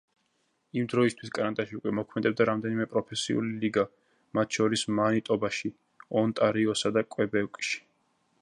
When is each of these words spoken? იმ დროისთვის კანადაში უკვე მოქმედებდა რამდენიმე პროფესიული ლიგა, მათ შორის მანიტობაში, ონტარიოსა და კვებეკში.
იმ 0.79 0.85
დროისთვის 0.93 1.31
კანადაში 1.37 1.77
უკვე 1.79 1.91
მოქმედებდა 1.97 2.47
რამდენიმე 2.51 2.87
პროფესიული 2.93 3.53
ლიგა, 3.65 3.85
მათ 4.39 4.59
შორის 4.59 4.87
მანიტობაში, 5.01 5.75
ონტარიოსა 6.23 6.97
და 6.97 7.09
კვებეკში. 7.17 7.83